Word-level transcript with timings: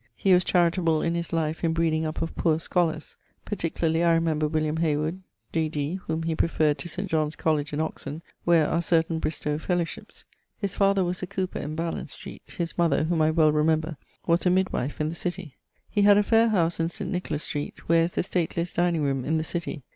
He 0.15 0.33
was 0.33 0.43
charitable 0.43 1.03
in 1.03 1.13
his 1.13 1.31
life 1.31 1.63
in 1.63 1.73
breeding 1.73 2.07
up 2.07 2.23
of 2.23 2.35
poor 2.35 2.59
scholars: 2.59 3.17
particularly 3.45 4.03
I 4.03 4.13
remember 4.13 4.47
William 4.47 4.77
Haywood, 4.77 5.21
D.D., 5.51 5.99
whome 6.07 6.23
he 6.23 6.33
preferred 6.35 6.79
to 6.79 6.89
St. 6.89 7.07
John's 7.07 7.35
Colledge 7.35 7.71
in 7.71 7.79
Oxon, 7.79 8.23
where 8.43 8.67
are 8.67 8.81
certaine 8.81 9.19
Bristowe 9.19 9.59
fellowships. 9.59 10.25
His 10.57 10.73
father 10.75 11.03
was 11.03 11.21
a 11.21 11.27
cowper 11.27 11.59
in 11.59 11.75
Ballance 11.75 12.13
Street; 12.15 12.41
his 12.47 12.79
mother, 12.79 13.03
whom 13.03 13.21
I 13.21 13.29
well 13.29 13.51
remember, 13.51 13.95
was 14.25 14.43
a 14.47 14.49
midwife 14.49 14.99
in 14.99 15.09
the 15.09 15.13
city. 15.13 15.57
He 15.87 16.01
had 16.01 16.17
a 16.17 16.23
fair 16.23 16.49
house 16.49 16.79
in 16.79 16.89
St. 16.89 17.11
Nicholas 17.11 17.43
Street, 17.43 17.87
where 17.87 18.05
is 18.05 18.13
the 18.13 18.23
stateliest 18.23 18.77
dining 18.77 19.03
roome 19.03 19.23
in 19.23 19.37
the 19.37 19.43
city. 19.43 19.83